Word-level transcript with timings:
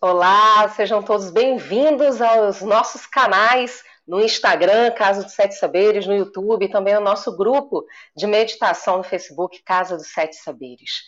Olá, 0.00 0.68
sejam 0.76 1.02
todos 1.02 1.28
bem-vindos 1.28 2.22
aos 2.22 2.62
nossos 2.62 3.04
canais 3.04 3.82
no 4.06 4.20
Instagram, 4.20 4.92
Casa 4.92 5.24
dos 5.24 5.32
Sete 5.32 5.56
Saberes, 5.56 6.06
no 6.06 6.14
YouTube, 6.14 6.64
e 6.64 6.70
também 6.70 6.94
ao 6.94 7.02
nosso 7.02 7.36
grupo 7.36 7.84
de 8.16 8.24
meditação 8.24 8.98
no 8.98 9.02
Facebook, 9.02 9.60
Casa 9.64 9.96
dos 9.96 10.12
Sete 10.12 10.36
Saberes. 10.36 11.02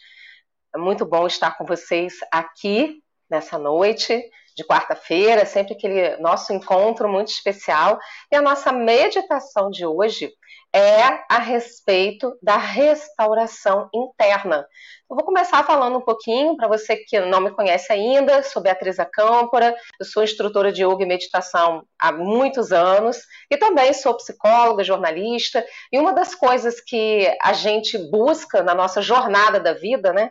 É 0.75 0.79
muito 0.79 1.07
bom 1.07 1.25
estar 1.25 1.57
com 1.57 1.65
vocês 1.65 2.15
aqui 2.33 3.01
nessa 3.31 3.59
noite 3.59 4.23
de 4.57 4.65
quarta-feira, 4.65 5.47
sempre 5.47 5.75
aquele 5.75 6.17
nosso 6.19 6.53
encontro 6.53 7.09
muito 7.09 7.29
especial. 7.29 7.99
E 8.31 8.37
a 8.37 8.43
nossa 8.43 8.73
meditação 8.73 9.71
de 9.71 9.87
hoje 9.87 10.31
é 10.73 11.03
a 11.29 11.39
respeito 11.39 12.37
da 12.43 12.57
restauração 12.57 13.89
interna. 13.93 14.67
Eu 15.09 15.17
vou 15.17 15.25
começar 15.25 15.65
falando 15.65 15.99
um 15.99 16.03
pouquinho 16.03 16.57
para 16.57 16.69
você 16.69 16.97
que 16.97 17.19
não 17.21 17.41
me 17.41 17.51
conhece 17.51 17.93
ainda 17.93 18.45
sobre 18.45 18.71
a 18.71 18.75
Teresa 18.75 19.05
Câmpora. 19.05 19.75
Eu 19.99 20.07
sou 20.07 20.23
instrutora 20.23 20.71
de 20.71 20.85
yoga 20.85 21.03
e 21.03 21.07
meditação 21.07 21.85
há 21.99 22.13
muitos 22.13 22.71
anos 22.71 23.19
e 23.51 23.57
também 23.57 23.93
sou 23.93 24.17
psicóloga, 24.17 24.85
jornalista. 24.85 25.65
E 25.91 25.99
uma 25.99 26.13
das 26.13 26.35
coisas 26.35 26.81
que 26.81 27.37
a 27.43 27.53
gente 27.53 27.99
busca 27.99 28.63
na 28.63 28.75
nossa 28.75 29.03
jornada 29.03 29.59
da 29.59 29.73
vida, 29.73 30.13
né, 30.13 30.31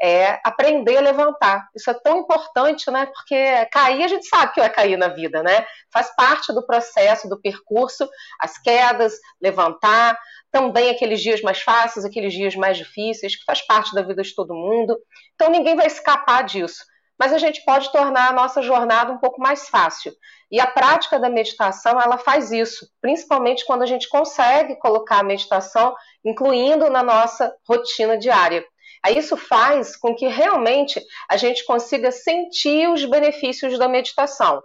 é 0.00 0.40
aprender 0.44 0.96
a 0.96 1.00
levantar. 1.00 1.68
Isso 1.74 1.90
é 1.90 1.94
tão 1.94 2.18
importante, 2.18 2.90
né? 2.90 3.06
Porque 3.06 3.66
cair, 3.72 4.04
a 4.04 4.08
gente 4.08 4.26
sabe 4.26 4.52
que 4.52 4.60
vai 4.60 4.70
cair 4.70 4.96
na 4.96 5.08
vida, 5.08 5.42
né? 5.42 5.66
Faz 5.92 6.14
parte 6.14 6.52
do 6.52 6.66
processo, 6.66 7.28
do 7.28 7.40
percurso, 7.40 8.08
as 8.40 8.58
quedas, 8.58 9.14
levantar, 9.40 10.18
também 10.50 10.90
aqueles 10.90 11.20
dias 11.20 11.42
mais 11.42 11.60
fáceis, 11.62 12.04
aqueles 12.04 12.32
dias 12.32 12.54
mais 12.54 12.76
difíceis, 12.76 13.36
que 13.36 13.44
faz 13.44 13.60
parte 13.66 13.94
da 13.94 14.02
vida 14.02 14.22
de 14.22 14.34
todo 14.34 14.54
mundo. 14.54 14.96
Então 15.34 15.50
ninguém 15.50 15.76
vai 15.76 15.86
escapar 15.86 16.42
disso. 16.44 16.84
Mas 17.18 17.32
a 17.32 17.38
gente 17.38 17.64
pode 17.64 17.92
tornar 17.92 18.28
a 18.28 18.32
nossa 18.32 18.60
jornada 18.60 19.12
um 19.12 19.18
pouco 19.18 19.40
mais 19.40 19.68
fácil. 19.68 20.12
E 20.50 20.60
a 20.60 20.66
prática 20.66 21.18
da 21.18 21.28
meditação, 21.28 22.00
ela 22.00 22.18
faz 22.18 22.50
isso, 22.50 22.88
principalmente 23.00 23.64
quando 23.64 23.82
a 23.82 23.86
gente 23.86 24.08
consegue 24.08 24.76
colocar 24.76 25.20
a 25.20 25.24
meditação 25.24 25.94
incluindo 26.24 26.90
na 26.90 27.02
nossa 27.02 27.54
rotina 27.68 28.18
diária. 28.18 28.64
Isso 29.10 29.36
faz 29.36 29.96
com 29.96 30.14
que 30.14 30.26
realmente 30.26 31.02
a 31.28 31.36
gente 31.36 31.64
consiga 31.64 32.10
sentir 32.10 32.88
os 32.88 33.04
benefícios 33.04 33.78
da 33.78 33.88
meditação. 33.88 34.62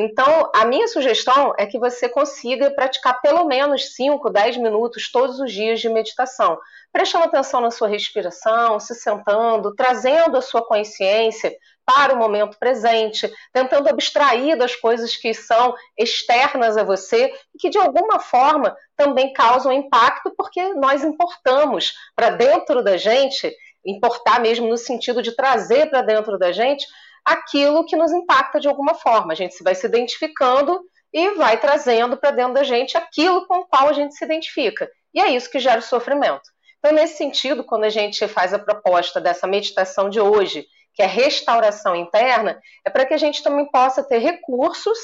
Então, 0.00 0.48
a 0.54 0.64
minha 0.64 0.86
sugestão 0.86 1.52
é 1.58 1.66
que 1.66 1.76
você 1.76 2.08
consiga 2.08 2.70
praticar 2.70 3.20
pelo 3.20 3.44
menos 3.46 3.96
5, 3.96 4.30
10 4.30 4.58
minutos 4.58 5.10
todos 5.10 5.40
os 5.40 5.52
dias 5.52 5.80
de 5.80 5.88
meditação, 5.88 6.56
prestando 6.92 7.24
atenção 7.24 7.60
na 7.60 7.72
sua 7.72 7.88
respiração, 7.88 8.78
se 8.78 8.94
sentando, 8.94 9.74
trazendo 9.74 10.36
a 10.36 10.40
sua 10.40 10.64
consciência 10.64 11.52
para 11.84 12.14
o 12.14 12.16
momento 12.16 12.58
presente, 12.60 13.28
tentando 13.52 13.88
abstrair 13.88 14.56
das 14.56 14.76
coisas 14.76 15.16
que 15.16 15.34
são 15.34 15.74
externas 15.98 16.76
a 16.76 16.84
você 16.84 17.32
e 17.54 17.58
que 17.58 17.68
de 17.68 17.78
alguma 17.78 18.20
forma 18.20 18.76
também 18.94 19.32
causam 19.32 19.72
impacto 19.72 20.32
porque 20.36 20.74
nós 20.74 21.02
importamos 21.02 21.94
para 22.14 22.30
dentro 22.30 22.84
da 22.84 22.96
gente 22.96 23.52
importar 23.84 24.40
mesmo 24.40 24.68
no 24.68 24.76
sentido 24.76 25.22
de 25.22 25.34
trazer 25.34 25.88
para 25.88 26.02
dentro 26.02 26.38
da 26.38 26.52
gente 26.52 26.86
aquilo 27.24 27.84
que 27.84 27.96
nos 27.96 28.12
impacta 28.12 28.58
de 28.58 28.68
alguma 28.68 28.94
forma. 28.94 29.32
A 29.32 29.36
gente 29.36 29.62
vai 29.62 29.74
se 29.74 29.86
identificando 29.86 30.80
e 31.12 31.30
vai 31.30 31.58
trazendo 31.58 32.16
para 32.16 32.30
dentro 32.30 32.54
da 32.54 32.62
gente 32.62 32.96
aquilo 32.96 33.46
com 33.46 33.58
o 33.58 33.66
qual 33.66 33.88
a 33.88 33.92
gente 33.92 34.14
se 34.14 34.24
identifica. 34.24 34.88
E 35.14 35.20
é 35.20 35.30
isso 35.30 35.50
que 35.50 35.58
gera 35.58 35.78
o 35.78 35.82
sofrimento. 35.82 36.42
Então, 36.78 36.92
nesse 36.92 37.16
sentido, 37.16 37.64
quando 37.64 37.84
a 37.84 37.88
gente 37.90 38.26
faz 38.28 38.54
a 38.54 38.58
proposta 38.58 39.20
dessa 39.20 39.46
meditação 39.46 40.08
de 40.08 40.20
hoje, 40.20 40.66
que 40.94 41.02
é 41.02 41.06
restauração 41.06 41.94
interna, 41.94 42.60
é 42.84 42.90
para 42.90 43.04
que 43.06 43.14
a 43.14 43.18
gente 43.18 43.42
também 43.42 43.66
possa 43.70 44.02
ter 44.02 44.18
recursos 44.18 44.98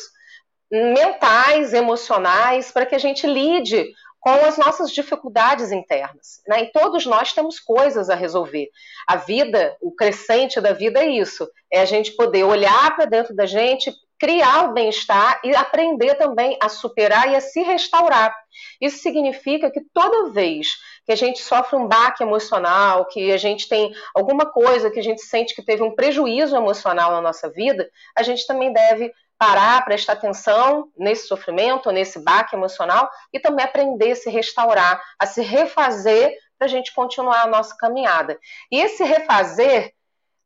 mentais, 0.70 1.72
emocionais, 1.72 2.70
para 2.70 2.86
que 2.86 2.95
a 2.95 2.98
gente 2.98 3.27
lide 3.27 3.92
com 4.25 4.47
as 4.47 4.56
nossas 4.56 4.90
dificuldades 4.90 5.70
internas. 5.70 6.40
Né? 6.48 6.62
E 6.62 6.73
todos 6.73 7.05
nós 7.05 7.35
temos 7.35 7.61
coisas 7.61 8.08
a 8.08 8.14
resolver. 8.14 8.70
A 9.07 9.17
vida, 9.17 9.77
o 9.83 9.95
crescente 9.95 10.62
da 10.62 10.73
vida 10.73 11.05
é 11.05 11.11
isso: 11.11 11.46
é 11.70 11.83
a 11.83 11.85
gente 11.85 12.12
poder 12.12 12.42
olhar 12.42 12.96
para 12.96 13.05
dentro 13.05 13.36
da 13.36 13.45
gente, 13.45 13.92
criar 14.18 14.70
o 14.70 14.73
bem-estar 14.73 15.42
e 15.45 15.55
aprender 15.55 16.14
também 16.14 16.57
a 16.63 16.70
superar 16.70 17.30
e 17.30 17.36
a 17.36 17.40
se 17.42 17.61
restaurar. 17.61 18.34
Isso 18.80 19.02
significa 19.02 19.70
que 19.70 19.83
toda 19.92 20.30
vez 20.30 20.68
que 21.05 21.13
a 21.13 21.17
gente 21.17 21.42
sofre 21.42 21.77
um 21.77 21.86
baque 21.86 22.23
emocional, 22.23 23.05
que 23.05 23.30
a 23.30 23.36
gente 23.36 23.68
tem 23.68 23.92
alguma 24.14 24.46
coisa 24.46 24.90
que 24.90 25.01
a 25.01 25.02
gente 25.02 25.20
sente 25.20 25.55
que 25.55 25.63
teve 25.63 25.83
um 25.83 25.95
prejuízo 25.95 26.57
emocional 26.57 27.11
na 27.11 27.20
nossa 27.20 27.51
vida, 27.51 27.90
a 28.17 28.23
gente 28.23 28.46
também 28.46 28.73
deve 28.73 29.13
parar, 29.39 29.84
prestar 29.84 30.14
atenção 30.14 30.90
nesse 30.96 31.27
sofrimento, 31.27 31.90
nesse 31.90 32.18
baque 32.18 32.55
emocional 32.55 33.08
e 33.33 33.40
também 33.40 33.64
aprender 33.64 34.12
a 34.12 34.17
se 34.17 34.30
restaurar, 34.30 35.02
a 35.18 35.27
se 35.27 35.42
refazer 35.42 36.33
para 36.58 36.67
a 36.67 36.70
gente 36.70 36.95
continuar 36.95 37.42
a 37.42 37.46
nossa 37.46 37.77
caminhada. 37.77 38.39
E 38.70 38.80
esse 38.80 39.02
refazer, 39.05 39.92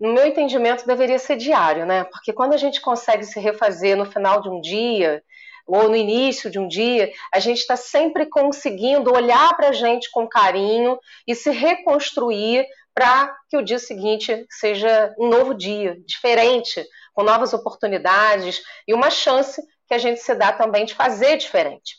no 0.00 0.12
meu 0.12 0.26
entendimento, 0.26 0.86
deveria 0.86 1.18
ser 1.18 1.36
diário, 1.36 1.84
né? 1.84 2.04
Porque 2.04 2.32
quando 2.32 2.54
a 2.54 2.56
gente 2.58 2.80
consegue 2.80 3.24
se 3.24 3.38
refazer 3.38 3.96
no 3.96 4.06
final 4.06 4.40
de 4.40 4.48
um 4.48 4.60
dia, 4.60 5.22
ou 5.66 5.86
no 5.88 5.96
início 5.96 6.50
de 6.50 6.58
um 6.58 6.66
dia, 6.66 7.12
a 7.32 7.38
gente 7.38 7.58
está 7.58 7.76
sempre 7.76 8.24
conseguindo 8.24 9.12
olhar 9.12 9.54
para 9.54 9.68
a 9.68 9.72
gente 9.72 10.10
com 10.10 10.26
carinho 10.26 10.98
e 11.26 11.34
se 11.34 11.50
reconstruir 11.50 12.66
para 12.94 13.36
que 13.50 13.56
o 13.56 13.62
dia 13.62 13.78
seguinte 13.78 14.46
seja 14.50 15.14
um 15.18 15.28
novo 15.28 15.54
dia, 15.54 15.96
diferente, 16.06 16.84
com 17.18 17.24
novas 17.24 17.52
oportunidades 17.52 18.62
e 18.86 18.94
uma 18.94 19.10
chance 19.10 19.60
que 19.88 19.94
a 19.94 19.98
gente 19.98 20.20
se 20.20 20.36
dá 20.36 20.52
também 20.52 20.84
de 20.84 20.94
fazer 20.94 21.36
diferente. 21.36 21.96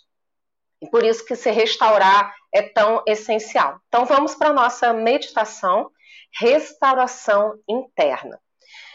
E 0.81 0.89
por 0.89 1.03
isso 1.03 1.25
que 1.25 1.35
se 1.35 1.51
restaurar 1.51 2.33
é 2.53 2.61
tão 2.61 3.03
essencial. 3.05 3.81
Então 3.89 4.05
vamos 4.05 4.33
para 4.33 4.47
a 4.47 4.53
nossa 4.53 4.93
meditação, 4.93 5.91
restauração 6.39 7.55
interna. 7.67 8.39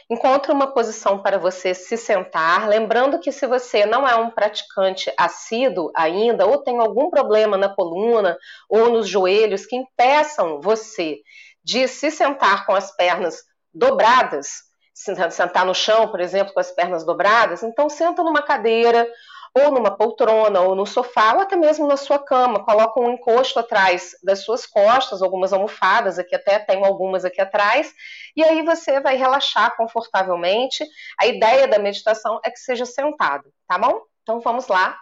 Encontre 0.08 0.50
uma 0.50 0.72
posição 0.72 1.22
para 1.22 1.38
você 1.38 1.74
se 1.74 1.98
sentar, 1.98 2.70
lembrando 2.70 3.20
que 3.20 3.30
se 3.30 3.46
você 3.46 3.84
não 3.84 4.08
é 4.08 4.16
um 4.16 4.30
praticante 4.30 5.12
assíduo 5.18 5.92
ainda, 5.94 6.46
ou 6.46 6.62
tem 6.62 6.78
algum 6.78 7.10
problema 7.10 7.58
na 7.58 7.68
coluna 7.68 8.34
ou 8.66 8.88
nos 8.88 9.06
joelhos 9.06 9.66
que 9.66 9.76
impeçam 9.76 10.58
você 10.58 11.18
de 11.62 11.86
se 11.86 12.10
sentar 12.10 12.64
com 12.64 12.74
as 12.74 12.96
pernas 12.96 13.42
dobradas, 13.74 14.72
sentar 14.94 15.66
no 15.66 15.74
chão, 15.74 16.08
por 16.08 16.20
exemplo, 16.20 16.54
com 16.54 16.60
as 16.60 16.70
pernas 16.70 17.04
dobradas, 17.04 17.62
então 17.62 17.88
senta 17.88 18.22
numa 18.22 18.42
cadeira 18.42 19.06
ou 19.52 19.70
numa 19.70 19.96
poltrona 19.96 20.60
ou 20.60 20.74
no 20.74 20.84
sofá 20.86 21.34
ou 21.34 21.40
até 21.40 21.54
mesmo 21.56 21.86
na 21.86 21.96
sua 21.96 22.18
cama, 22.18 22.64
coloca 22.64 23.00
um 23.00 23.12
encosto 23.12 23.58
atrás 23.60 24.16
das 24.22 24.40
suas 24.40 24.66
costas, 24.66 25.22
algumas 25.22 25.52
almofadas, 25.52 26.18
aqui 26.18 26.34
até 26.34 26.58
tem 26.58 26.84
algumas 26.84 27.24
aqui 27.24 27.40
atrás, 27.40 27.92
e 28.36 28.42
aí 28.42 28.62
você 28.62 29.00
vai 29.00 29.16
relaxar 29.16 29.76
confortavelmente. 29.76 30.84
A 31.20 31.26
ideia 31.26 31.68
da 31.68 31.78
meditação 31.78 32.40
é 32.44 32.50
que 32.50 32.58
seja 32.58 32.84
sentado, 32.84 33.52
tá 33.68 33.78
bom? 33.78 34.00
Então 34.22 34.40
vamos 34.40 34.66
lá. 34.66 34.98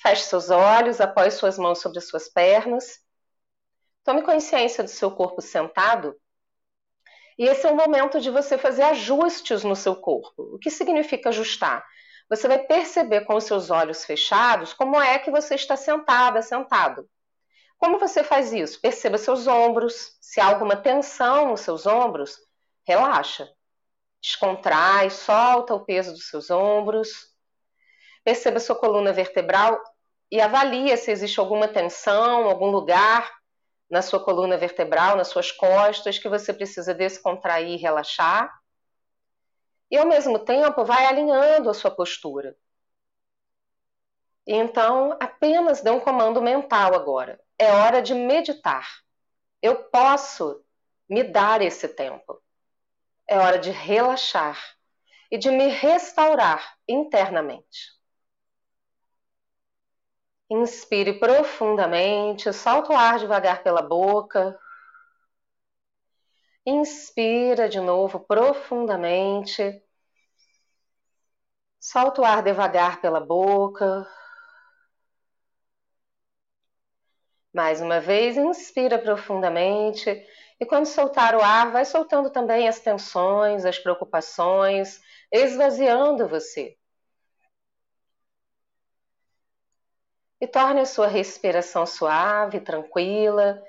Feche 0.00 0.22
seus 0.22 0.50
olhos, 0.50 1.00
apoie 1.00 1.30
suas 1.30 1.58
mãos 1.58 1.80
sobre 1.80 1.98
as 1.98 2.08
suas 2.08 2.28
pernas. 2.28 3.00
Tome 4.04 4.22
consciência 4.22 4.84
do 4.84 4.90
seu 4.90 5.10
corpo 5.10 5.40
sentado 5.40 6.14
e 7.38 7.44
esse 7.44 7.66
é 7.66 7.70
o 7.70 7.76
momento 7.76 8.20
de 8.20 8.30
você 8.30 8.56
fazer 8.56 8.82
ajustes 8.82 9.62
no 9.62 9.76
seu 9.76 9.94
corpo. 9.94 10.54
O 10.54 10.58
que 10.58 10.70
significa 10.70 11.28
ajustar? 11.28 11.84
Você 12.28 12.48
vai 12.48 12.58
perceber 12.58 13.22
com 13.22 13.34
os 13.36 13.44
seus 13.44 13.70
olhos 13.70 14.04
fechados 14.04 14.72
como 14.72 15.00
é 15.00 15.18
que 15.18 15.30
você 15.30 15.54
está 15.54 15.76
sentada, 15.76 16.40
sentado. 16.42 17.08
Como 17.78 17.98
você 17.98 18.24
faz 18.24 18.52
isso? 18.52 18.80
Perceba 18.80 19.18
seus 19.18 19.46
ombros. 19.46 20.16
Se 20.20 20.40
há 20.40 20.46
alguma 20.46 20.76
tensão 20.76 21.50
nos 21.50 21.60
seus 21.60 21.86
ombros, 21.86 22.38
relaxa. 22.86 23.48
Descontrai, 24.20 25.10
solta 25.10 25.74
o 25.74 25.84
peso 25.84 26.12
dos 26.12 26.28
seus 26.28 26.50
ombros. 26.50 27.10
Perceba 28.24 28.58
sua 28.58 28.74
coluna 28.74 29.12
vertebral 29.12 29.78
e 30.30 30.40
avalia 30.40 30.96
se 30.96 31.10
existe 31.10 31.38
alguma 31.38 31.68
tensão, 31.68 32.48
algum 32.48 32.70
lugar 32.70 33.30
na 33.88 34.02
sua 34.02 34.22
coluna 34.22 34.56
vertebral, 34.56 35.16
nas 35.16 35.28
suas 35.28 35.52
costas, 35.52 36.18
que 36.18 36.28
você 36.28 36.52
precisa 36.52 36.92
descontrair 36.94 37.68
e 37.68 37.76
relaxar. 37.76 38.52
E 39.90 39.96
ao 39.96 40.06
mesmo 40.06 40.38
tempo 40.40 40.84
vai 40.84 41.06
alinhando 41.06 41.70
a 41.70 41.74
sua 41.74 41.90
postura. 41.90 42.56
Então, 44.46 45.16
apenas 45.20 45.80
dê 45.80 45.90
um 45.90 46.00
comando 46.00 46.40
mental 46.40 46.94
agora. 46.94 47.40
É 47.58 47.72
hora 47.72 48.00
de 48.00 48.14
meditar. 48.14 48.86
Eu 49.60 49.84
posso 49.84 50.64
me 51.08 51.24
dar 51.24 51.62
esse 51.62 51.88
tempo. 51.88 52.40
É 53.28 53.38
hora 53.38 53.58
de 53.58 53.70
relaxar 53.70 54.58
e 55.30 55.38
de 55.38 55.50
me 55.50 55.68
restaurar 55.68 56.76
internamente. 56.88 57.96
Inspire 60.48 61.18
profundamente, 61.18 62.52
solta 62.52 62.92
o 62.92 62.96
ar 62.96 63.18
devagar 63.18 63.62
pela 63.62 63.82
boca. 63.82 64.58
Inspira 66.64 67.68
de 67.68 67.80
novo 67.80 68.20
profundamente. 68.20 69.82
Solta 71.80 72.20
o 72.22 72.24
ar 72.24 72.42
devagar 72.42 73.00
pela 73.00 73.20
boca. 73.20 74.06
Mais 77.52 77.80
uma 77.80 78.00
vez, 78.00 78.36
inspira 78.36 78.98
profundamente. 78.98 80.10
E 80.60 80.66
quando 80.66 80.86
soltar 80.86 81.34
o 81.34 81.42
ar, 81.42 81.72
vai 81.72 81.84
soltando 81.84 82.30
também 82.30 82.68
as 82.68 82.80
tensões, 82.80 83.64
as 83.64 83.78
preocupações, 83.78 85.00
esvaziando 85.32 86.28
você. 86.28 86.76
E 90.40 90.46
torne 90.46 90.80
a 90.80 90.86
sua 90.86 91.06
respiração 91.06 91.86
suave, 91.86 92.60
tranquila, 92.60 93.62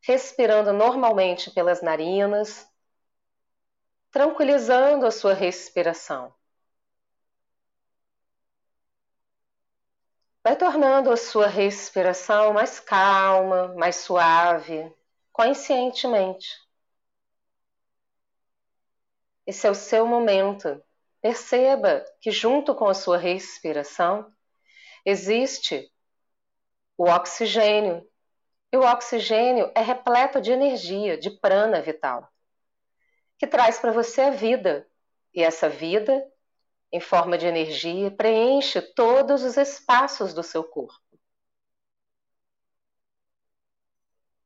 respirando 0.00 0.72
normalmente 0.72 1.50
pelas 1.50 1.82
narinas, 1.82 2.66
tranquilizando 4.10 5.06
a 5.06 5.10
sua 5.10 5.34
respiração. 5.34 6.34
Vai 10.42 10.56
tornando 10.56 11.10
a 11.10 11.16
sua 11.16 11.46
respiração 11.46 12.52
mais 12.52 12.78
calma, 12.78 13.74
mais 13.74 13.96
suave, 13.96 14.94
conscientemente. 15.32 16.48
Esse 19.46 19.66
é 19.66 19.70
o 19.70 19.74
seu 19.74 20.06
momento. 20.06 20.82
Perceba 21.20 22.04
que, 22.20 22.30
junto 22.30 22.74
com 22.74 22.86
a 22.86 22.94
sua 22.94 23.16
respiração, 23.16 24.30
existe 25.04 25.90
o 26.96 27.04
oxigênio. 27.04 28.06
E 28.72 28.76
o 28.76 28.82
oxigênio 28.82 29.70
é 29.74 29.80
repleto 29.80 30.40
de 30.40 30.50
energia, 30.50 31.16
de 31.16 31.30
prana 31.30 31.80
vital, 31.80 32.28
que 33.38 33.46
traz 33.46 33.78
para 33.78 33.92
você 33.92 34.22
a 34.22 34.30
vida. 34.30 34.88
E 35.32 35.42
essa 35.42 35.68
vida 35.68 36.24
em 36.94 37.00
forma 37.00 37.36
de 37.36 37.44
energia 37.44 38.08
preenche 38.10 38.80
todos 38.80 39.42
os 39.42 39.56
espaços 39.56 40.32
do 40.32 40.44
seu 40.44 40.62
corpo. 40.62 41.02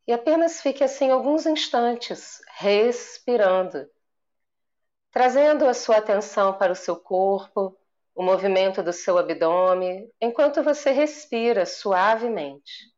E 0.06 0.12
apenas 0.15 0.62
fique 0.62 0.83
assim 0.83 1.11
alguns 1.11 1.44
instantes, 1.44 2.41
respirando, 2.56 3.87
trazendo 5.11 5.67
a 5.67 5.75
sua 5.75 5.99
atenção 5.99 6.56
para 6.56 6.73
o 6.73 6.75
seu 6.75 6.97
corpo, 6.97 7.78
o 8.19 8.23
movimento 8.25 8.82
do 8.82 8.93
seu 8.93 9.17
abdômen, 9.17 10.12
enquanto 10.20 10.61
você 10.61 10.91
respira 10.91 11.65
suavemente. 11.65 12.93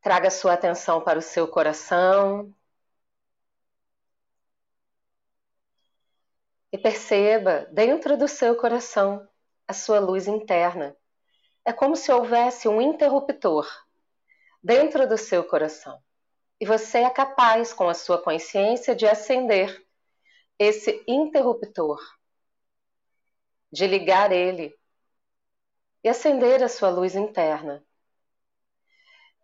Traga 0.00 0.30
sua 0.30 0.52
atenção 0.52 1.00
para 1.02 1.18
o 1.18 1.22
seu 1.22 1.48
coração. 1.48 2.54
E 6.70 6.78
perceba 6.78 7.66
dentro 7.72 8.16
do 8.16 8.28
seu 8.28 8.54
coração 8.54 9.28
a 9.66 9.72
sua 9.72 9.98
luz 9.98 10.28
interna. 10.28 10.96
É 11.64 11.72
como 11.72 11.96
se 11.96 12.12
houvesse 12.12 12.68
um 12.68 12.80
interruptor 12.80 13.66
dentro 14.62 15.08
do 15.08 15.18
seu 15.18 15.42
coração. 15.42 16.05
E 16.60 16.66
você 16.66 16.98
é 16.98 17.10
capaz, 17.10 17.72
com 17.72 17.88
a 17.88 17.94
sua 17.94 18.22
consciência, 18.22 18.94
de 18.94 19.06
acender 19.06 19.86
esse 20.58 21.04
interruptor, 21.06 22.00
de 23.70 23.86
ligar 23.86 24.32
ele 24.32 24.74
e 26.02 26.08
acender 26.08 26.62
a 26.62 26.68
sua 26.68 26.88
luz 26.88 27.14
interna. 27.14 27.84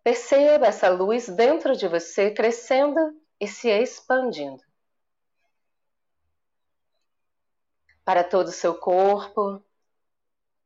Perceba 0.03 0.67
essa 0.67 0.89
luz 0.89 1.29
dentro 1.29 1.75
de 1.75 1.87
você 1.87 2.31
crescendo 2.31 2.99
e 3.39 3.47
se 3.47 3.69
expandindo. 3.69 4.63
Para 8.03 8.23
todo 8.23 8.47
o 8.47 8.51
seu 8.51 8.75
corpo, 8.75 9.63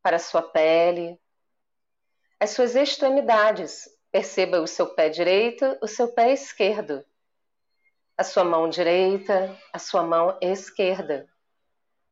para 0.01 0.15
a 0.15 0.19
sua 0.19 0.41
pele, 0.41 1.19
as 2.39 2.51
suas 2.51 2.75
extremidades. 2.75 3.89
Perceba 4.11 4.61
o 4.61 4.67
seu 4.67 4.93
pé 4.93 5.09
direito, 5.09 5.77
o 5.81 5.87
seu 5.87 6.11
pé 6.13 6.31
esquerdo, 6.33 7.05
a 8.17 8.23
sua 8.23 8.43
mão 8.43 8.69
direita, 8.69 9.57
a 9.71 9.79
sua 9.79 10.03
mão 10.03 10.37
esquerda, 10.41 11.29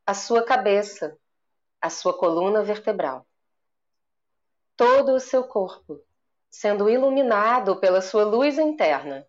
a 0.05 0.13
sua 0.13 0.43
cabeça, 0.43 1.17
a 1.81 1.89
sua 1.89 2.17
coluna 2.17 2.63
vertebral, 2.63 3.25
todo 4.75 5.13
o 5.13 5.19
seu 5.19 5.43
corpo 5.47 6.03
sendo 6.55 6.89
iluminado 6.89 7.75
pela 7.81 8.01
sua 8.01 8.23
luz 8.23 8.57
interna. 8.57 9.27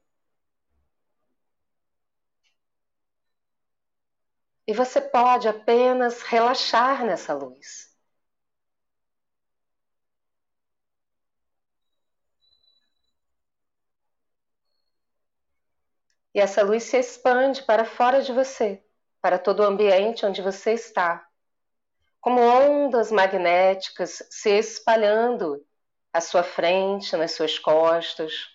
E 4.65 4.73
você 4.73 5.01
pode 5.01 5.49
apenas 5.49 6.23
relaxar 6.23 7.05
nessa 7.05 7.35
luz. 7.35 7.96
E 16.37 16.38
essa 16.38 16.62
luz 16.62 16.83
se 16.83 16.99
expande 16.99 17.62
para 17.62 17.87
fora 17.87 18.21
de 18.21 18.31
você, 18.31 18.85
para 19.23 19.38
todo 19.38 19.61
o 19.61 19.62
ambiente 19.65 20.27
onde 20.27 20.43
você 20.43 20.73
está, 20.73 21.27
como 22.21 22.43
ondas 22.43 23.11
magnéticas 23.11 24.23
se 24.31 24.50
espalhando 24.50 25.67
à 26.12 26.21
sua 26.21 26.43
frente, 26.43 27.17
nas 27.17 27.33
suas 27.33 27.59
costas, 27.59 28.50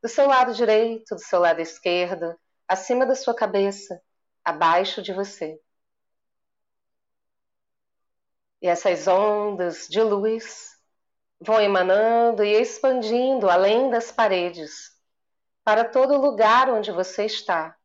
do 0.00 0.08
seu 0.08 0.28
lado 0.28 0.54
direito, 0.54 1.16
do 1.16 1.20
seu 1.20 1.40
lado 1.40 1.60
esquerdo, 1.60 2.38
acima 2.68 3.04
da 3.04 3.16
sua 3.16 3.34
cabeça, 3.34 4.00
abaixo 4.44 5.02
de 5.02 5.12
você. 5.12 5.60
E 8.62 8.68
essas 8.68 9.08
ondas 9.08 9.88
de 9.88 10.00
luz 10.00 10.78
vão 11.40 11.60
emanando 11.60 12.44
e 12.44 12.52
expandindo 12.52 13.50
além 13.50 13.90
das 13.90 14.12
paredes 14.12 14.93
para 15.64 15.84
todo 15.84 16.20
lugar 16.20 16.70
onde 16.70 16.92
você 16.92 17.24
está. 17.24 17.76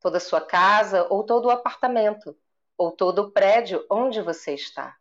Toda 0.00 0.16
a 0.16 0.20
sua 0.20 0.40
casa 0.40 1.06
ou 1.10 1.24
todo 1.24 1.46
o 1.46 1.50
apartamento 1.50 2.36
ou 2.78 2.92
todo 2.92 3.20
o 3.20 3.30
prédio 3.32 3.84
onde 3.90 4.22
você 4.22 4.54
está. 4.54 4.96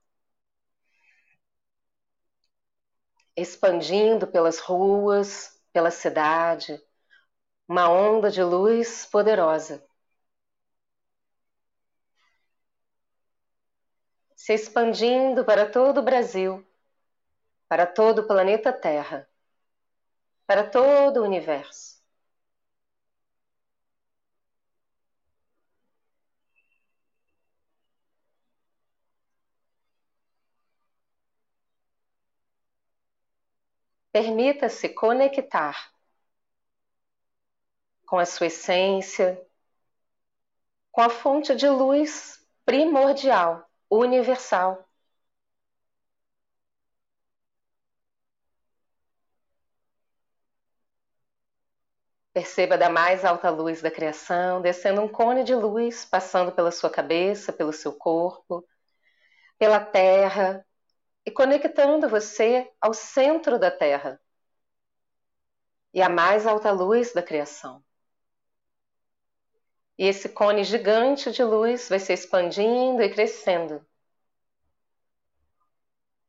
expandindo 3.41 4.27
pelas 4.27 4.59
ruas, 4.59 5.57
pela 5.71 5.91
cidade, 5.91 6.81
uma 7.67 7.89
onda 7.89 8.29
de 8.31 8.43
luz 8.43 9.05
poderosa. 9.05 9.85
Se 14.35 14.53
expandindo 14.53 15.45
para 15.45 15.69
todo 15.69 15.99
o 15.99 16.03
Brasil, 16.03 16.65
para 17.67 17.85
todo 17.85 18.19
o 18.19 18.27
planeta 18.27 18.73
Terra, 18.73 19.28
para 20.49 20.67
todo 20.67 21.21
o 21.21 21.25
universo. 21.25 22.01
Permita-se 34.11 34.89
conectar 34.89 35.91
com 38.07 38.17
a 38.17 38.25
sua 38.25 38.47
essência, 38.47 39.39
com 40.91 41.01
a 41.01 41.11
fonte 41.11 41.55
de 41.55 41.69
luz 41.69 42.43
primordial, 42.65 43.69
universal. 43.87 44.88
Perceba 52.39 52.77
da 52.77 52.89
mais 52.89 53.25
alta 53.25 53.49
luz 53.49 53.81
da 53.81 53.91
criação, 53.91 54.61
descendo 54.61 55.01
um 55.01 55.09
cone 55.09 55.43
de 55.43 55.53
luz, 55.53 56.05
passando 56.05 56.53
pela 56.53 56.71
sua 56.71 56.89
cabeça, 56.89 57.51
pelo 57.51 57.73
seu 57.73 57.91
corpo, 57.91 58.65
pela 59.57 59.83
terra, 59.83 60.65
e 61.25 61.31
conectando 61.31 62.07
você 62.07 62.71
ao 62.79 62.93
centro 62.93 63.59
da 63.59 63.69
Terra 63.69 64.21
e 65.93 66.01
à 66.01 66.07
mais 66.07 66.47
alta 66.47 66.71
luz 66.71 67.11
da 67.11 67.21
criação. 67.21 67.83
E 69.97 70.05
esse 70.05 70.29
cone 70.29 70.63
gigante 70.63 71.33
de 71.33 71.43
luz 71.43 71.89
vai 71.89 71.99
se 71.99 72.13
expandindo 72.13 73.03
e 73.03 73.09
crescendo. 73.09 73.85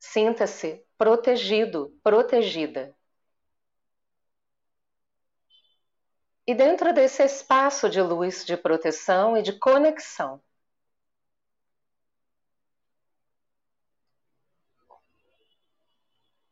Sinta-se 0.01 0.85
protegido, 0.99 1.97
protegida. 2.03 2.99
E 6.51 6.55
dentro 6.55 6.93
desse 6.93 7.23
espaço 7.23 7.89
de 7.89 8.03
luz 8.03 8.45
de 8.45 8.57
proteção 8.57 9.37
e 9.37 9.43
de 9.43 9.53
conexão, 9.53 10.43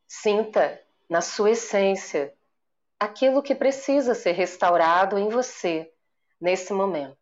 Sinta 0.07 0.81
na 1.11 1.21
sua 1.21 1.51
essência 1.51 2.33
aquilo 2.97 3.43
que 3.43 3.57
precisa 3.57 4.15
ser 4.15 4.33
restaurado 4.33 5.19
em 5.19 5.29
você 5.31 5.93
nesse 6.41 6.73
momento. 6.73 7.19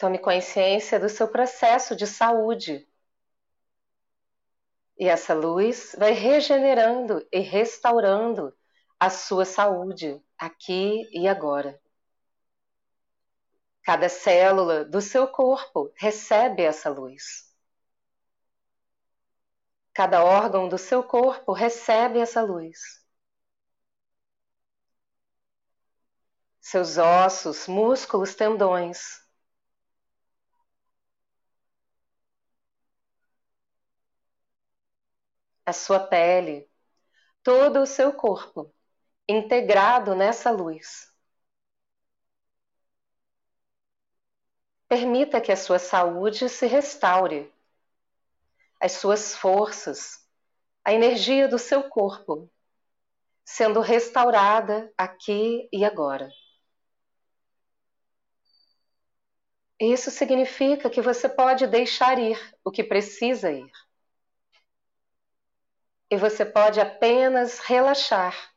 Tome 0.00 0.18
consciência 0.18 0.98
do 0.98 1.10
seu 1.10 1.28
processo 1.28 1.94
de 1.94 2.06
saúde. 2.06 2.88
E 4.98 5.06
essa 5.06 5.34
luz 5.34 5.94
vai 5.98 6.12
regenerando 6.12 7.22
e 7.30 7.40
restaurando 7.40 8.56
a 8.98 9.10
sua 9.10 9.44
saúde 9.44 10.18
aqui 10.38 11.06
e 11.12 11.28
agora. 11.28 11.78
Cada 13.82 14.08
célula 14.08 14.86
do 14.86 15.02
seu 15.02 15.28
corpo 15.28 15.92
recebe 15.94 16.62
essa 16.62 16.88
luz. 16.88 17.54
Cada 19.92 20.24
órgão 20.24 20.66
do 20.66 20.78
seu 20.78 21.02
corpo 21.02 21.52
recebe 21.52 22.20
essa 22.20 22.40
luz. 22.40 23.04
Seus 26.58 26.96
ossos, 26.96 27.66
músculos, 27.66 28.34
tendões 28.34 29.28
a 35.70 35.72
sua 35.72 36.00
pele, 36.00 36.68
todo 37.42 37.80
o 37.80 37.86
seu 37.86 38.12
corpo, 38.12 38.74
integrado 39.28 40.14
nessa 40.14 40.50
luz. 40.50 41.08
Permita 44.88 45.40
que 45.40 45.52
a 45.52 45.56
sua 45.56 45.78
saúde 45.78 46.48
se 46.48 46.66
restaure, 46.66 47.52
as 48.80 48.92
suas 48.92 49.36
forças, 49.36 50.28
a 50.84 50.92
energia 50.92 51.46
do 51.46 51.58
seu 51.58 51.88
corpo, 51.88 52.50
sendo 53.44 53.80
restaurada 53.80 54.92
aqui 54.98 55.68
e 55.72 55.84
agora. 55.84 56.28
Isso 59.78 60.10
significa 60.10 60.90
que 60.90 61.00
você 61.00 61.28
pode 61.28 61.66
deixar 61.68 62.18
ir 62.18 62.38
o 62.64 62.70
que 62.72 62.82
precisa 62.82 63.52
ir 63.52 63.70
e 66.10 66.16
você 66.16 66.44
pode 66.44 66.80
apenas 66.80 67.60
relaxar 67.60 68.52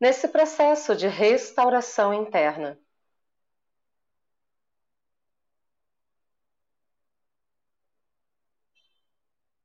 nesse 0.00 0.26
processo 0.28 0.96
de 0.96 1.06
restauração 1.06 2.12
interna. 2.12 2.78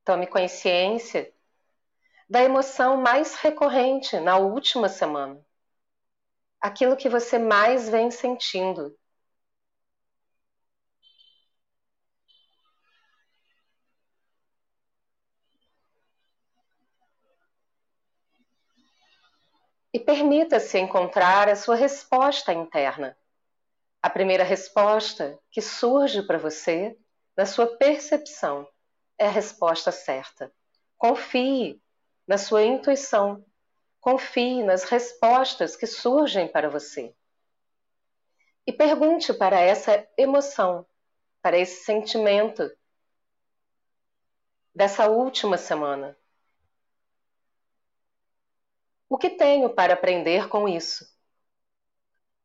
Tome 0.06 0.28
consciência 0.28 1.34
da 2.30 2.44
emoção 2.44 2.98
mais 2.98 3.36
recorrente 3.36 4.20
na 4.20 4.38
última 4.38 4.88
semana. 4.88 5.44
Aquilo 6.62 6.96
que 6.96 7.10
você 7.10 7.40
mais 7.40 7.90
vem 7.90 8.12
sentindo 8.12 8.98
e 19.98 20.00
permita-se 20.00 20.78
encontrar 20.78 21.50
a 21.50 21.56
sua 21.56 21.76
resposta 21.76 22.54
interna. 22.54 23.18
A 24.00 24.08
primeira 24.08 24.44
resposta 24.44 25.40
que 25.50 25.60
surge 25.60 26.22
para 26.22 26.38
você, 26.38 26.96
na 27.36 27.48
sua 27.48 27.66
percepção, 27.66 28.70
é 29.18 29.26
a 29.26 29.32
resposta 29.32 29.92
certa. 29.92 30.54
Confie 31.00 31.82
na 32.28 32.38
sua 32.38 32.62
intuição. 32.64 33.44
Confie 34.00 34.62
nas 34.62 34.84
respostas 34.84 35.76
que 35.76 35.88
surgem 35.88 36.48
para 36.48 36.70
você. 36.70 37.16
E 38.68 38.72
pergunte 38.72 39.34
para 39.34 39.60
essa 39.60 40.08
emoção, 40.16 40.86
para 41.42 41.58
esse 41.58 41.84
sentimento 41.84 42.72
dessa 44.76 45.10
última 45.10 45.58
semana: 45.58 46.16
o 49.10 49.18
que 49.18 49.30
tenho 49.32 49.70
para 49.70 49.94
aprender 49.96 50.48
com 50.48 50.68
isso? 50.68 51.06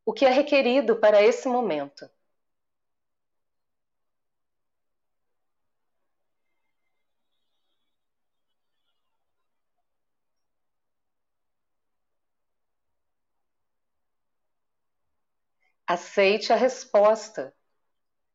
O 0.07 0.13
que 0.13 0.25
é 0.25 0.29
requerido 0.31 0.95
para 1.01 1.21
esse 1.21 1.49
momento? 1.49 2.09
Aceite 15.87 16.53
a 16.53 16.57
resposta. 16.57 17.55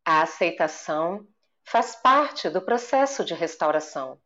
A 0.05 0.23
aceitação 0.23 1.27
faz 1.65 1.95
parte 1.95 2.49
do 2.49 2.61
processo 2.61 3.25
de 3.25 3.33
restauração. 3.33 4.21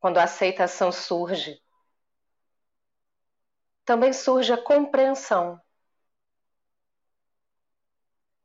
Quando 0.00 0.16
a 0.16 0.22
aceitação 0.24 0.90
surge, 0.90 1.60
também 3.86 4.12
surge 4.12 4.52
a 4.52 4.58
compreensão. 4.62 5.58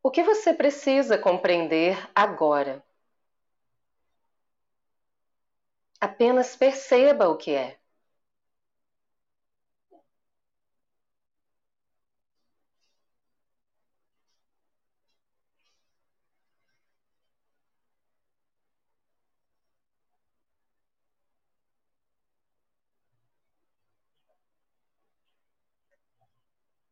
O 0.04 0.12
que 0.12 0.22
você 0.24 0.54
precisa 0.54 1.18
compreender 1.18 1.98
agora? 2.14 2.84
Apenas 6.00 6.56
perceba 6.56 7.28
o 7.28 7.38
que 7.38 7.56
é. 7.56 7.81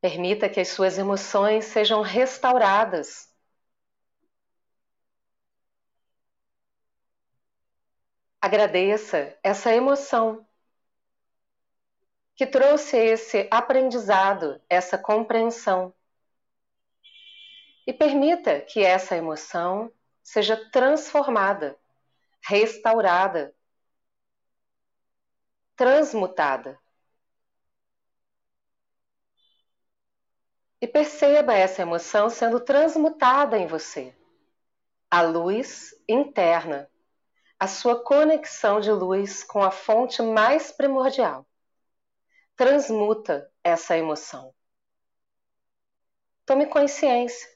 Permita 0.02 0.50
que 0.50 0.60
as 0.60 0.70
suas 0.70 0.98
emoções 0.98 1.66
sejam 1.66 2.02
restauradas. 2.02 3.30
Agradeça 8.42 9.38
essa 9.44 9.74
emoção 9.74 10.48
que 12.36 12.48
trouxe 12.48 12.96
esse 12.96 13.50
aprendizado, 13.52 14.62
essa 14.70 14.98
compreensão. 14.98 15.94
E 17.86 17.92
permita 17.92 18.62
que 18.62 18.82
essa 18.82 19.18
emoção 19.18 19.92
seja 20.24 20.56
transformada, 20.72 21.78
restaurada, 22.42 23.54
transmutada. 25.76 26.80
E 30.82 30.88
perceba 30.88 31.54
essa 31.54 31.82
emoção 31.82 32.30
sendo 32.30 32.60
transmutada 32.60 33.58
em 33.58 33.68
você. 33.68 34.16
A 35.12 35.22
luz 35.22 35.94
interna, 36.08 36.90
a 37.60 37.68
sua 37.68 38.02
conexão 38.04 38.80
de 38.80 38.92
luz 38.92 39.44
com 39.44 39.62
a 39.62 39.72
fonte 39.72 40.22
mais 40.22 40.72
primordial. 40.72 41.46
Transmuta 42.56 43.52
essa 43.64 43.98
emoção. 43.98 44.54
Tome 46.46 46.68
consciência. 46.68 47.48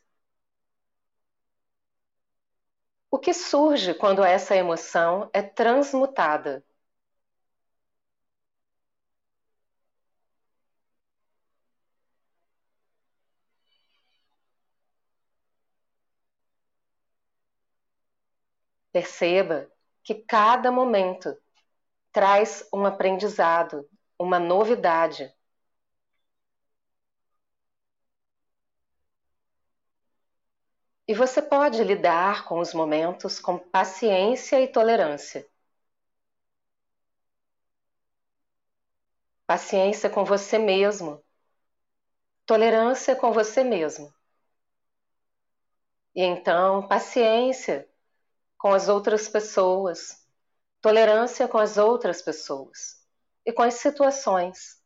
O 3.09 3.19
que 3.19 3.33
surge 3.33 3.93
quando 3.93 4.23
essa 4.23 4.55
emoção 4.55 5.29
é 5.31 5.41
transmutada? 5.41 6.65
Perceba 18.93 19.69
que 20.03 20.15
cada 20.15 20.71
momento 20.71 21.35
traz 22.11 22.67
um 22.73 22.85
aprendizado, 22.85 23.89
uma 24.19 24.39
novidade. 24.39 25.33
E 31.07 31.13
você 31.13 31.41
pode 31.41 31.81
lidar 31.81 32.43
com 32.43 32.59
os 32.59 32.73
momentos 32.73 33.39
com 33.39 33.57
paciência 33.57 34.59
e 34.59 34.67
tolerância. 34.67 35.47
Paciência 39.47 40.09
com 40.09 40.25
você 40.25 40.57
mesmo. 40.59 41.23
Tolerância 42.45 43.17
com 43.17 43.33
você 43.33 43.65
mesmo. 43.65 44.13
E 46.15 46.23
então, 46.23 46.87
paciência 46.87 47.87
com 48.63 48.71
as 48.71 48.87
outras 48.87 49.27
pessoas, 49.27 50.25
tolerância 50.79 51.49
com 51.49 51.57
as 51.57 51.77
outras 51.77 52.21
pessoas 52.21 53.05
e 53.45 53.51
com 53.51 53.61
as 53.61 53.73
situações. 53.73 54.81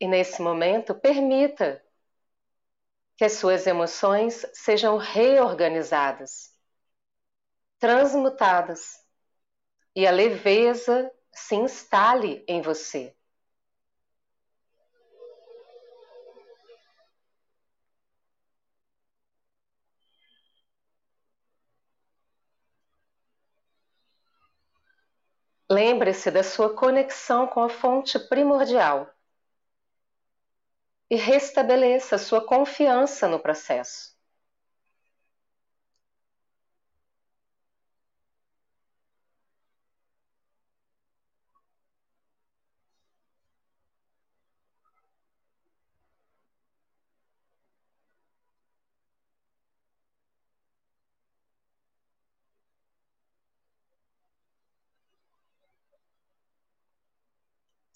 E 0.00 0.08
nesse 0.08 0.42
momento, 0.42 0.92
permita 0.92 1.80
que 3.16 3.24
as 3.24 3.34
suas 3.34 3.64
emoções 3.68 4.44
sejam 4.52 4.96
reorganizadas, 4.96 6.52
transmutadas 7.78 8.98
e 9.94 10.04
a 10.04 10.10
leveza 10.10 11.12
se 11.32 11.54
instale 11.54 12.44
em 12.48 12.60
você. 12.60 13.16
Lembre-se 25.72 26.30
da 26.30 26.42
sua 26.42 26.74
conexão 26.74 27.46
com 27.46 27.62
a 27.62 27.68
fonte 27.70 28.18
primordial 28.18 29.08
e 31.08 31.16
restabeleça 31.16 32.18
sua 32.18 32.44
confiança 32.44 33.26
no 33.26 33.40
processo. 33.40 34.11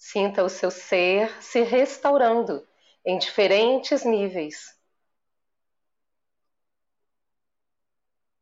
Sinta 0.09 0.41
o 0.41 0.47
seu 0.47 0.71
ser 0.71 1.29
se 1.43 1.63
restaurando 1.63 2.65
em 3.05 3.17
diferentes 3.17 4.05
níveis. 4.05 4.73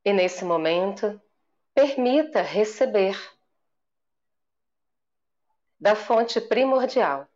E 0.04 0.14
nesse 0.14 0.46
momento, 0.46 1.20
permita 1.74 2.44
receber 2.44 3.20
da 5.80 5.96
fonte 5.96 6.40
primordial. 6.40 7.28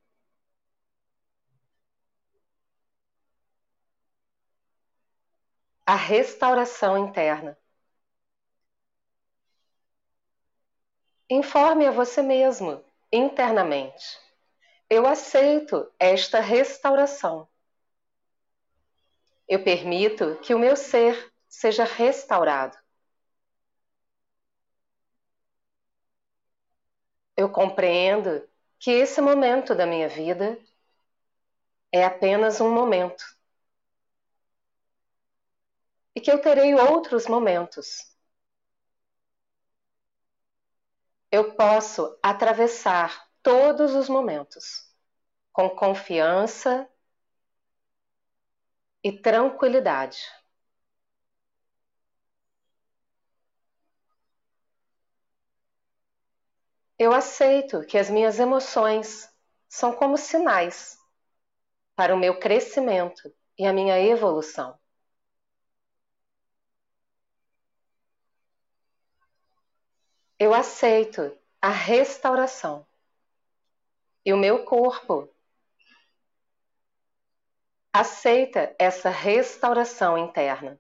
A 5.88 5.96
restauração 5.96 7.08
interna. 7.08 7.58
Informe 11.28 11.88
a 11.88 11.92
você 11.92 12.22
mesmo 12.22 12.88
internamente. 13.12 14.20
Eu 14.90 15.06
aceito 15.06 15.92
esta 16.00 16.40
restauração. 16.40 17.48
Eu 19.48 19.64
permito 19.64 20.38
que 20.42 20.54
o 20.54 20.60
meu 20.60 20.76
ser 20.76 21.32
seja 21.48 21.84
restaurado. 21.84 22.78
Eu 27.36 27.50
compreendo 27.50 28.48
que 28.78 28.92
esse 28.92 29.22
momento 29.22 29.74
da 29.74 29.86
minha 29.86 30.08
vida 30.08 30.60
é 31.92 32.04
apenas 32.04 32.62
um 32.62 32.72
momento. 32.72 33.24
E 36.16 36.22
que 36.22 36.32
eu 36.32 36.42
terei 36.42 36.76
outros 36.76 37.28
momentos. 37.28 38.10
Eu 41.32 41.56
posso 41.56 42.18
atravessar 42.24 43.28
todos 43.44 43.96
os 43.96 44.10
momentos 44.10 44.88
com 45.54 45.70
confiança 45.70 46.90
e 49.04 49.12
tranquilidade. 49.12 50.20
Eu 57.00 57.12
aceito 57.14 57.84
que 57.86 57.98
as 57.98 58.12
minhas 58.12 58.40
emoções 58.40 59.28
são 59.68 59.92
como 59.94 60.18
sinais 60.18 61.00
para 61.96 62.16
o 62.16 62.18
meu 62.18 62.40
crescimento 62.40 63.34
e 63.60 63.68
a 63.68 63.74
minha 63.74 64.00
evolução. 64.00 64.79
Eu 70.40 70.54
aceito 70.54 71.38
a 71.62 71.70
restauração. 71.70 72.88
E 74.26 74.32
o 74.32 74.38
meu 74.38 74.64
corpo 74.64 75.30
aceita 77.92 78.74
essa 78.80 79.10
restauração 79.10 80.18
interna. 80.18 80.80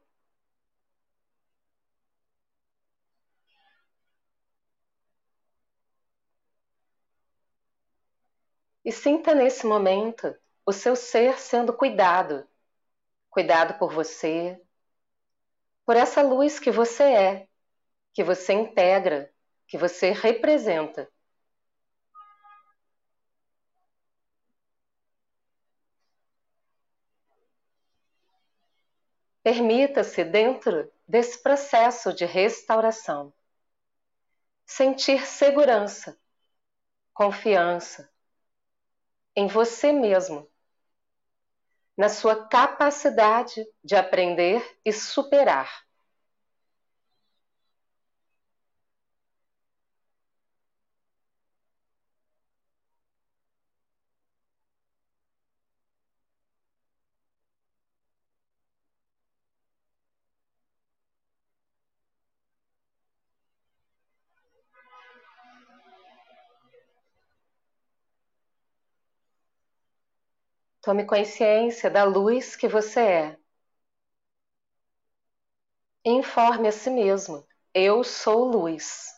E 8.86 8.92
sinta 8.94 9.36
nesse 9.36 9.66
momento 9.66 10.34
o 10.66 10.72
seu 10.72 10.96
ser 10.96 11.38
sendo 11.38 11.74
cuidado, 11.74 12.48
cuidado 13.30 13.78
por 13.78 13.92
você, 13.94 14.60
por 15.86 15.98
essa 15.98 16.22
luz 16.22 16.60
que 16.60 16.72
você 16.72 17.04
é, 17.04 17.48
que 18.14 18.24
você 18.24 18.54
integra 18.54 19.34
que 19.70 19.78
você 19.78 20.12
representa. 20.12 21.08
Permita-se, 29.44 30.24
dentro 30.24 30.92
desse 31.08 31.42
processo 31.42 32.12
de 32.12 32.26
restauração, 32.26 33.32
sentir 34.66 35.26
segurança, 35.28 36.20
confiança 37.14 38.12
em 39.36 39.48
você 39.48 39.92
mesmo, 39.92 40.50
na 41.96 42.10
sua 42.10 42.48
capacidade 42.48 43.64
de 43.84 43.96
aprender 43.96 44.80
e 44.84 44.92
superar. 44.92 45.89
Tome 70.90 71.06
consciência 71.06 71.88
da 71.88 72.04
luz 72.04 72.56
que 72.56 72.68
você 72.68 73.00
é. 73.00 73.40
Informe 76.04 76.68
a 76.68 76.72
si 76.72 76.90
mesmo: 76.90 77.48
eu 77.76 78.04
sou 78.04 78.46
luz. 78.46 79.14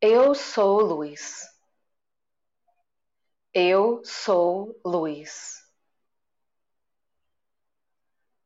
Eu 0.00 0.34
sou 0.34 0.80
luz. 0.80 1.48
Eu 3.54 4.04
sou 4.04 4.76
luz. 4.84 5.62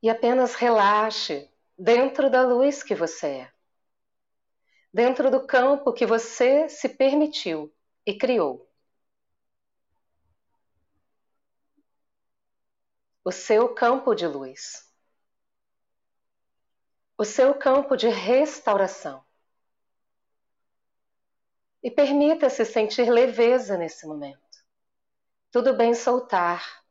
E 0.02 0.10
apenas 0.10 0.56
relaxe 0.56 1.50
dentro 1.78 2.28
da 2.28 2.42
luz 2.42 2.82
que 2.82 2.94
você 2.94 3.26
é, 3.26 3.52
dentro 4.92 5.30
do 5.30 5.46
campo 5.46 5.90
que 5.94 6.04
você 6.04 6.68
se 6.68 6.86
permitiu 6.86 7.74
e 8.04 8.12
criou. 8.12 8.67
O 13.28 13.30
seu 13.30 13.74
campo 13.74 14.14
de 14.14 14.26
luz, 14.26 14.90
o 17.18 17.26
seu 17.26 17.54
campo 17.54 17.94
de 17.94 18.08
restauração. 18.08 19.22
E 21.82 21.90
permita-se 21.90 22.64
sentir 22.64 23.10
leveza 23.10 23.76
nesse 23.76 24.06
momento. 24.06 24.64
Tudo 25.50 25.74
bem 25.74 25.92
soltar, 25.92 26.82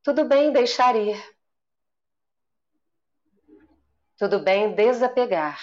tudo 0.00 0.24
bem 0.24 0.52
deixar 0.52 0.94
ir, 0.94 1.20
tudo 4.16 4.38
bem 4.38 4.76
desapegar. 4.76 5.60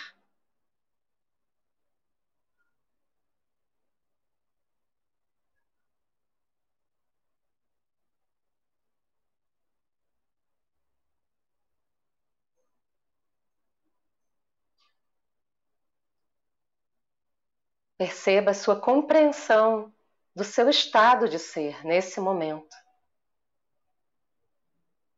Perceba 17.99 18.51
a 18.51 18.53
sua 18.53 18.79
compreensão 18.79 19.93
do 20.33 20.45
seu 20.45 20.69
estado 20.69 21.27
de 21.27 21.37
ser 21.37 21.85
nesse 21.85 22.21
momento. 22.21 22.73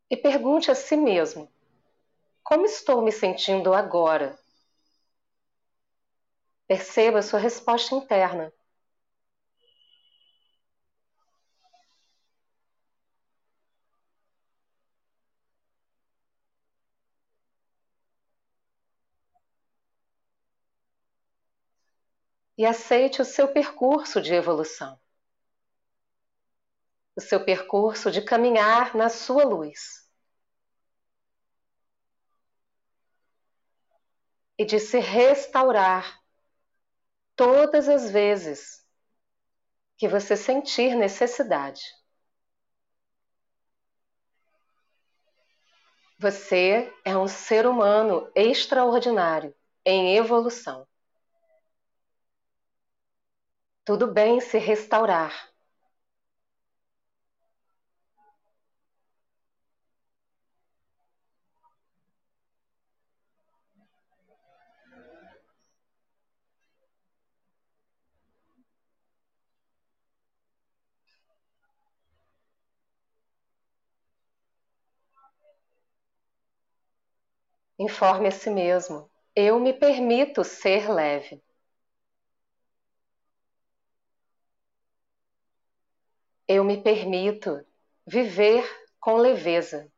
E 0.10 0.17
pergunte 0.17 0.72
a 0.72 0.74
si 0.74 0.98
mesmo: 0.98 1.48
como 2.41 2.65
estou 2.65 3.04
me 3.04 3.12
sentindo 3.12 3.72
agora? 3.72 4.36
Perceba 6.65 7.20
a 7.20 7.22
sua 7.22 7.38
resposta 7.38 7.94
interna. 7.94 8.52
E 22.62 22.65
aceite 22.65 23.24
o 23.24 23.26
seu 23.26 23.47
percurso 23.47 24.21
de 24.21 24.36
evolução. 24.36 25.02
O 27.15 27.19
seu 27.19 27.43
percurso 27.43 28.12
de 28.12 28.21
caminhar 28.21 28.95
na 28.95 29.10
sua 29.10 29.43
luz. 29.43 30.08
E 34.60 34.63
de 34.63 34.80
se 34.80 35.00
restaurar 35.00 36.21
todas 37.36 37.89
as 37.89 38.12
vezes 38.12 38.86
que 39.97 40.08
você 40.08 40.38
sentir 40.38 40.95
necessidade. 40.95 41.82
Você 46.19 46.93
é 47.04 47.17
um 47.17 47.28
ser 47.28 47.65
humano 47.65 48.32
extraordinário 48.36 49.52
em 49.84 50.15
evolução. 50.15 50.88
Tudo 53.86 54.08
bem 54.08 54.41
se 54.41 54.58
restaurar. 54.58 55.52
Informe 77.78 78.30
a 78.30 78.32
si 78.32 78.50
mesmo: 78.50 79.12
eu 79.36 79.60
me 79.60 79.74
permito 79.74 80.41
ser 80.41 80.89
leve. 80.89 81.44
Eu 86.52 86.64
me 86.64 86.78
permito 86.82 87.66
viver 88.06 88.64
com 89.00 89.16
leveza. 89.18 89.92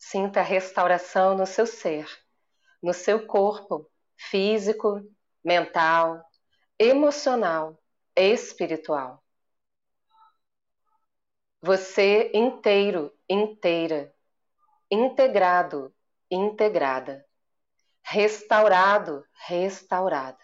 Sinta 0.00 0.40
a 0.40 0.42
restauração 0.42 1.36
no 1.36 1.46
seu 1.46 1.64
ser, 1.64 2.04
no 2.82 2.94
seu 2.94 3.26
corpo, 3.26 3.89
físico, 4.28 5.00
mental, 5.44 6.22
emocional, 6.78 7.78
espiritual. 8.16 9.22
Você 11.62 12.30
inteiro, 12.34 13.12
inteira, 13.28 14.12
integrado, 14.90 15.94
integrada, 16.30 17.24
restaurado, 18.04 19.24
restaurada. 19.46 20.38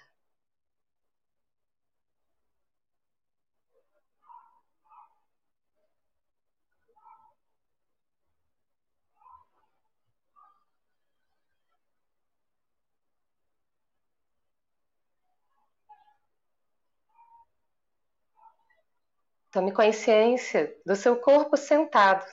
Tome 19.56 19.72
consciência 19.72 20.78
do 20.84 20.94
seu 20.94 21.18
corpo 21.18 21.56
sentado. 21.56 22.26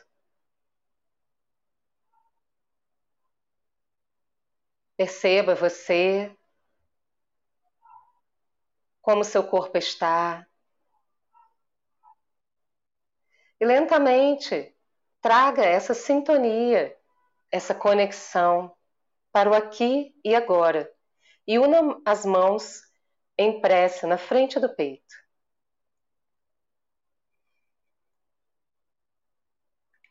Perceba 4.98 5.56
você, 5.56 6.36
como 9.02 9.24
seu 9.24 9.42
corpo 9.48 9.78
está. 9.78 10.46
E 13.58 13.66
lentamente 13.66 14.76
traga 15.22 15.64
essa 15.64 15.94
sintonia, 15.94 16.94
essa 17.50 17.74
conexão 17.74 18.76
para 19.32 19.50
o 19.50 19.54
aqui 19.54 20.14
e 20.26 20.36
agora. 20.36 20.94
E 21.48 21.58
una 21.58 22.02
as 22.04 22.26
mãos 22.26 22.82
em 23.38 23.62
prece 23.62 24.06
na 24.06 24.18
frente 24.18 24.60
do 24.60 24.76
peito. 24.76 25.23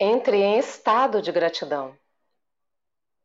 Entre 0.05 0.37
em 0.37 0.59
estado 0.59 1.23
de 1.23 1.31
gratidão. 1.31 1.97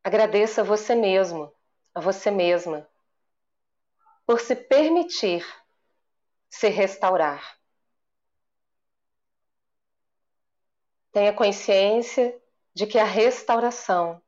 Agradeça 0.03 0.61
a 0.61 0.63
você 0.63 0.93
mesmo, 0.93 1.51
a 1.91 1.99
você 1.99 2.29
mesma, 2.29 2.87
por 4.27 4.39
se 4.39 4.55
permitir 4.55 5.43
se 6.47 6.67
restaurar. 6.67 7.57
Tenha 11.11 11.33
consciência 11.33 12.39
de 12.75 12.85
que 12.85 12.99
a 12.99 13.05
restauração 13.05 14.21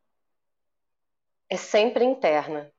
é 1.48 1.56
sempre 1.56 2.04
interna. 2.04 2.74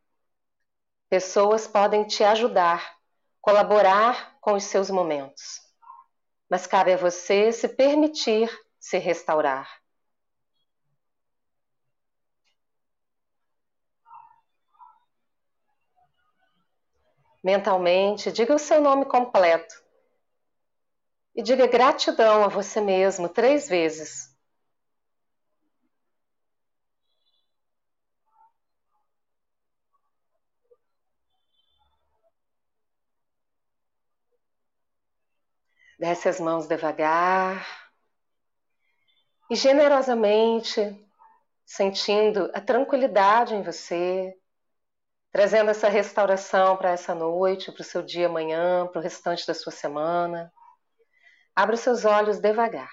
Pessoas 1.09 1.69
podem 1.69 2.05
te 2.09 2.25
ajudar, 2.25 2.99
colaborar 3.41 4.37
com 4.41 4.55
os 4.55 4.65
seus 4.65 4.91
momentos, 4.91 5.61
mas 6.49 6.67
cabe 6.67 6.93
a 6.93 6.97
você 6.97 7.53
se 7.53 7.69
permitir 7.69 8.51
se 8.81 8.99
restaurar. 8.99 9.69
Mentalmente, 17.45 18.33
diga 18.33 18.55
o 18.55 18.59
seu 18.59 18.81
nome 18.81 19.05
completo 19.05 19.75
e 21.35 21.43
diga 21.43 21.67
gratidão 21.67 22.45
a 22.45 22.49
você 22.49 22.81
mesmo 22.81 23.29
três 23.29 23.69
vezes. 23.69 24.29
Desce 35.99 36.29
as 36.29 36.41
mãos 36.41 36.67
devagar 36.67 37.80
e 39.51 39.57
generosamente 39.57 40.81
sentindo 41.67 42.51
a 42.55 42.61
tranquilidade 42.61 43.53
em 43.53 43.63
você, 43.63 44.33
trazendo 45.33 45.71
essa 45.71 45.89
restauração 45.89 46.77
para 46.77 46.91
essa 46.91 47.15
noite, 47.17 47.73
para 47.73 47.83
o 47.83 47.85
seu 47.85 48.01
dia 48.03 48.27
amanhã, 48.27 48.87
para 48.87 49.01
o 49.01 49.03
restante 49.03 49.45
da 49.47 49.55
sua 49.55 49.73
semana. 49.73 50.53
Abra 51.55 51.75
os 51.75 51.81
seus 51.81 52.05
olhos 52.05 52.39
devagar. 52.39 52.91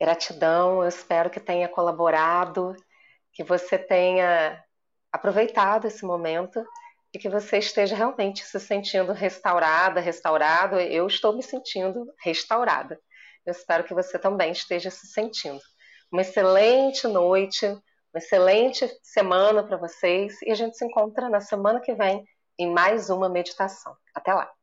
Gratidão, 0.00 0.82
eu 0.82 0.88
espero 0.88 1.28
que 1.28 1.40
tenha 1.40 1.68
colaborado, 1.68 2.74
que 3.32 3.44
você 3.44 3.76
tenha 3.76 4.64
aproveitado 5.12 5.86
esse 5.86 6.04
momento 6.04 6.64
e 7.12 7.18
que 7.18 7.28
você 7.28 7.58
esteja 7.58 7.96
realmente 7.96 8.44
se 8.44 8.60
sentindo 8.60 9.12
restaurada, 9.12 10.00
restaurado. 10.00 10.78
Eu 10.78 11.06
estou 11.06 11.34
me 11.34 11.42
sentindo 11.42 12.06
restaurada. 12.22 13.00
Eu 13.46 13.52
espero 13.52 13.84
que 13.84 13.94
você 13.94 14.18
também 14.18 14.52
esteja 14.52 14.90
se 14.90 15.06
sentindo. 15.06 15.60
Uma 16.12 16.22
excelente 16.22 17.06
noite, 17.06 17.66
uma 17.66 18.18
excelente 18.18 18.86
semana 19.02 19.62
para 19.62 19.76
vocês 19.76 20.40
e 20.42 20.50
a 20.50 20.54
gente 20.54 20.76
se 20.76 20.84
encontra 20.84 21.28
na 21.28 21.40
semana 21.40 21.80
que 21.80 21.94
vem 21.94 22.24
em 22.58 22.70
mais 22.70 23.08
uma 23.08 23.28
meditação. 23.28 23.96
Até 24.14 24.34
lá! 24.34 24.57